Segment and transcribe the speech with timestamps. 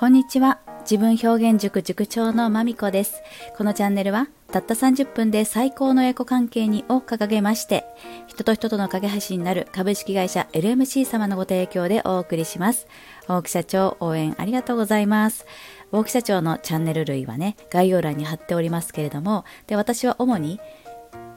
[0.00, 0.60] こんにちは。
[0.90, 3.20] 自分表現塾塾長のまみこです。
[3.58, 7.84] このチャンネルはたった30分で最高のエコ関係にを掲げまして、
[8.26, 12.86] 人と人との架け橋になる株式会社 LMC 様のご提供でお送りします。
[13.28, 15.44] 大木社長応援ありがとうございます。
[15.92, 20.60] 大木社長のチャンネル類はね、概要欄に貼っておりますけれども、で、私は主に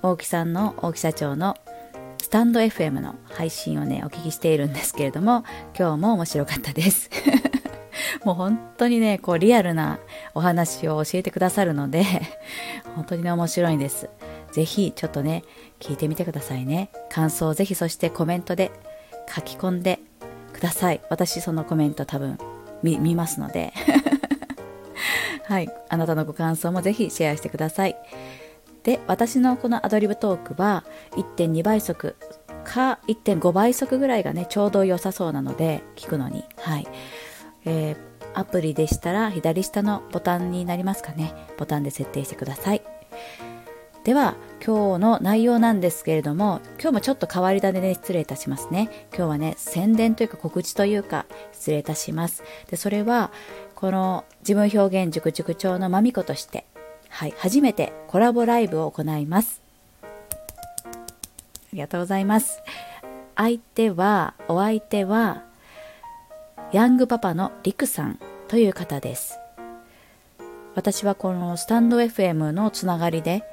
[0.04, 1.58] 大木さんの大木社長の
[2.18, 5.44] スタンド FM の配信をね、お聞きしているんですけれども、
[5.78, 7.10] 今日も面白かったです。
[8.24, 10.00] もう本当にね、こうリアルな
[10.34, 12.04] お話を教えてくださるので、
[12.96, 14.10] 本当にね、面白いんです。
[14.52, 15.44] ぜひちょっとね、
[15.80, 16.90] 聞いてみてくださいね。
[17.10, 18.72] 感想をぜひそしてコメントで
[19.34, 20.00] 書き込んで
[20.54, 21.02] ください。
[21.10, 22.38] 私そのコメント多分
[22.84, 23.74] 見見ますので。
[25.46, 25.70] はい。
[25.90, 27.98] あなたのご感想もぜひシェアしてください。
[28.84, 32.16] で、私のこのアドリブトークは1.2倍速
[32.64, 36.44] か1.5倍速ぐらいがね、ちょうど良さそうなので、聞くのに。
[36.58, 36.88] はい。
[37.66, 41.34] えーアプリでしたら左下のボタンになりますかね。
[41.58, 42.82] ボタンで設定してください。
[44.04, 49.08] では今日の内容なんですけれども今日もちょっと変わり種で失礼いたしますね。
[49.16, 52.44] 今日はね宣伝というか告知というか失礼いたします。
[52.70, 53.32] でそれは
[53.76, 56.66] この自分表現塾塾長のまみことして
[57.10, 59.62] はい初めてコラボライブを行います。
[60.02, 60.08] あ
[61.72, 62.62] りがとうございます。
[63.36, 65.44] 相手はお相手は
[66.74, 69.38] ヤングパパのリクさんという方です。
[70.74, 73.44] 私はこのスタンド FM のつながりで、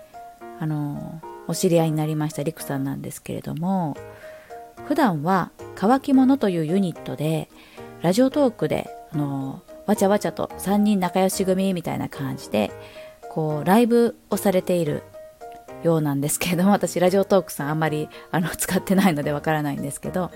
[0.58, 3.94] あの、お知り合いになりましたリクさんなんですけれども、
[4.86, 7.50] 普段は乾き物というユニットで、
[8.00, 12.70] ラジオトークで、あの、わちゃわちゃと3人仲良し組みたいな感じで、
[13.28, 15.02] こう、ライブをされている
[15.82, 20.30] ようなんですけれども、 私ラジオトークさんあんまりあの使ってないのでわからないんですけど、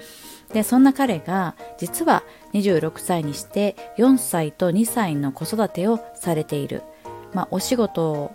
[0.52, 6.82] でそんな彼が実は26歳にして4歳と2歳の子育てをされている、
[7.32, 8.32] まあ、お仕事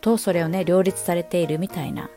[0.00, 2.10] とそれをね両立されているみたいな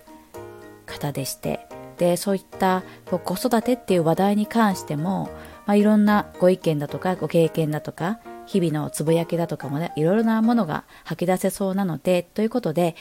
[0.85, 1.67] 方でして
[1.97, 5.29] でそういったこう子育てっていう話題に関しても、
[5.65, 12.95] まあ、いろんなご意見だとかご経験だとか日々のつぶやきだとかもねいろいろなものが吐き出せそうなのでということで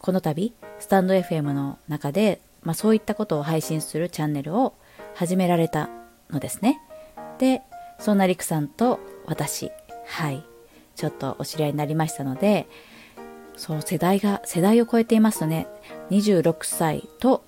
[0.00, 4.74] この度スタンド FM の中で、まあ、そういったことを配信するチャンネルを
[5.14, 5.88] 始められた
[6.30, 6.80] のですね。
[7.38, 7.62] で、
[7.98, 9.70] そんなりくさんと私、
[10.06, 10.44] はい、
[10.94, 12.66] ちょっとお知り合いになりましたので、
[13.56, 15.66] そう、世代が、世代を超えていますね、
[16.10, 17.44] 26歳と、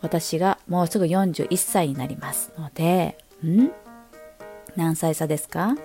[0.00, 3.70] 私がもうすぐ41歳になりますので、ん？
[4.76, 5.76] 何歳差ですか？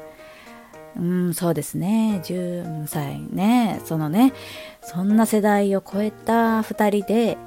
[0.98, 2.22] うん、そうですね。
[2.24, 3.82] 10歳ね。
[3.86, 4.34] そのね、
[4.82, 7.38] そんな世代を超えた2人で、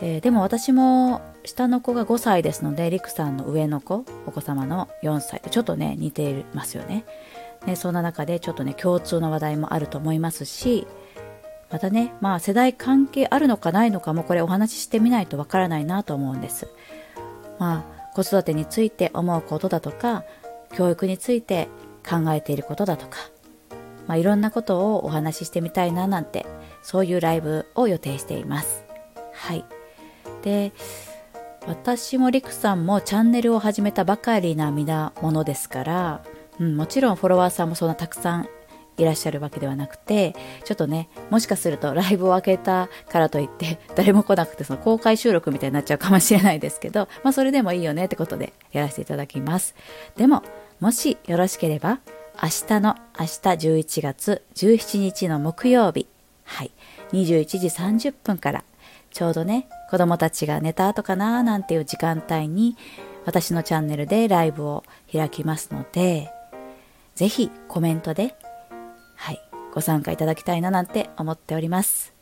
[0.00, 7.04] えー、でも私も下の子が5歳ですので、りくさんの上の子、お子様の4歳とちょっとね、似ていますよね。
[7.66, 10.86] ねそんな中でちょっとね、共通の話題もあると思いますし、
[11.70, 16.66] またね、まあ世代関係あるのかないのかもこれお話ししてみないとわからないなと思うんです。
[17.58, 20.24] まあ子育てについて思うことだとか、
[20.74, 21.68] 教育について
[22.08, 23.18] 考えていることだとか、
[24.06, 26.46] まあいろんなことをお話ししてみたいななんて、
[26.82, 28.84] そういうライブを予定しています。
[29.32, 29.64] はい。
[30.42, 30.72] で
[31.66, 36.24] 私もりくさんもチャンネルを始めたばかりな皆ものですから、
[36.58, 38.48] うん、もちろんフォロワーさんもそんなたくさん
[38.96, 49.74] いらっしゃるわけではなくてちょっとねもしかするとライブを開けたからといって 誰も来なくてその公開収録みたいになっちゃうかもしれないですけど、まあ、それでもいいよねってことでやらせていただきます
[50.16, 50.42] でも
[50.80, 52.00] もしよろしければ
[52.42, 53.32] 明日の明日
[53.68, 56.06] 11月17日の木曜日
[56.44, 56.70] はい
[57.12, 58.64] 21時30分から
[59.10, 62.76] ちょうどね子供たちが寝た後かななんていう時間帯に
[63.28, 66.30] 私のチャンネルでライブを開きますので、
[67.14, 68.34] ぜひコメントで、
[69.16, 69.42] はい、
[69.74, 72.14] ご参加いただきたいななんて思っております。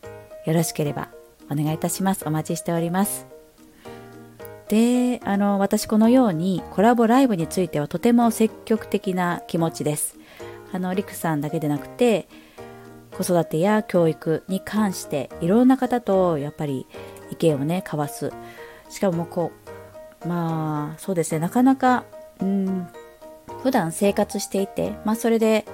[0.47, 1.09] よろしければ
[1.49, 2.25] お願いいたします。
[2.27, 3.36] お待ちしております。
[4.69, 10.19] で、あの、私このようにコラボライブについてはとても積極的な気持ちです。
[10.73, 12.29] あの、リクさんだけでなくて、
[13.17, 16.87] 子育てや教育に関していろんな方とやっぱり
[17.31, 18.31] 意見をね交わす
[18.91, 19.53] しかもこ
[20.25, 22.05] うまあそうですねなかなか
[22.41, 22.87] うん
[23.63, 25.65] 普段生活していてまあそれで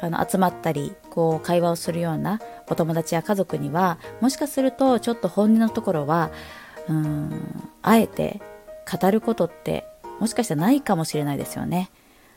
[0.00, 6.30] あの集まったりこう会話をするようなお友達や家族にはもしかするとちょっと本音のところは
[6.88, 8.40] うんあえて
[8.90, 9.86] 語ることって
[10.20, 11.90] もしかしたらないかもしれないですよね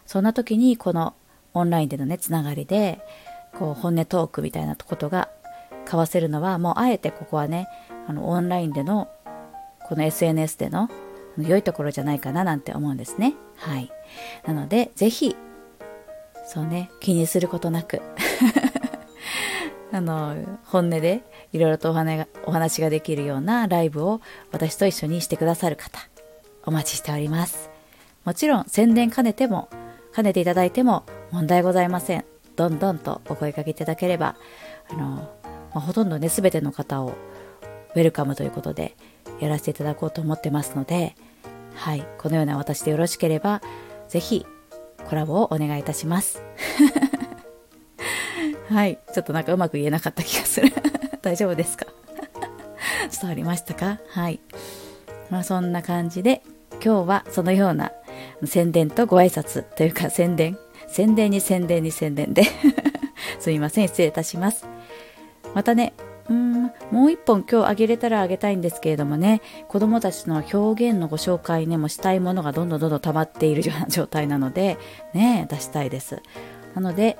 [0.05, 1.13] そんな時にこの
[1.53, 2.99] オンラインでのねつながりで
[3.57, 5.29] こう本音トークみたいなことが
[5.85, 7.67] 交わせるのはもうあえてここはね
[8.07, 9.09] あのオンラインでの
[9.87, 10.89] この SNS での
[11.37, 13.35] 良いところじゃないかななんて思うんですね。
[13.57, 13.91] はい。
[14.45, 15.35] なので、ぜひ
[16.45, 18.01] そうね、気にすることなく
[19.95, 24.19] あの、本音でいろいろとお話がお話ができるようなライブを
[24.51, 25.99] 私と一緒にしてくださる方、
[26.65, 27.69] お待ちしております。
[28.25, 29.69] もちろん宣伝兼ねても、
[30.13, 32.25] 兼ねていただいても問題ございません。
[32.55, 34.35] どんどんとお声かけいただければ、
[34.89, 35.29] あの、ま
[35.75, 37.13] あ、ほとんどね、すべての方を
[37.95, 38.97] ウェルカムということで
[39.39, 41.15] やらせていただこうと思ってますので、
[41.73, 43.61] はい、このような私でよろしければ、
[44.09, 44.45] ぜひ
[45.07, 46.43] コラボをお願いいたします。
[48.69, 50.71] はい、ちょっとなんかうまく言えなかった気がする。
[51.21, 51.85] 大丈夫ですか？
[53.21, 53.99] 伝わりましたか？
[54.09, 54.39] はい。
[55.29, 56.41] まあそんな感じで、
[56.83, 57.91] 今日はそのような
[58.45, 60.57] 宣伝とご挨拶というか宣伝、
[60.87, 62.43] 宣伝に宣伝に宣伝で。
[63.39, 64.65] すみません、失礼いたします。
[65.53, 65.93] またね、
[66.29, 69.41] うんもう一本今日あげれたらあげたいんですけれどもね。
[69.67, 74.77] 子供たちの表現のご紹介ねもしたいものがどんどんどんどん溜まっているような状態なので
[75.13, 76.21] ね出したいです。
[76.73, 77.17] なので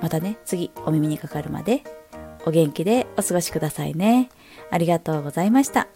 [0.00, 1.82] またね次お耳にかかるまで
[2.46, 4.30] お元気でお過ごしくださいね。
[4.70, 5.88] ありがとうございました。